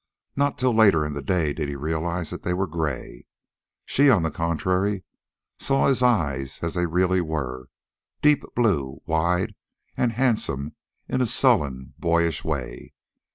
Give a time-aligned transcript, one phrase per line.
[0.35, 3.27] Not till later in the day did he realize that they were gray.
[3.85, 5.03] She, on the contrary,
[5.59, 7.69] saw his eyes as they really were
[8.23, 9.53] deep blue, wide,
[9.95, 10.73] and handsome
[11.07, 12.93] in a sullen boyish way.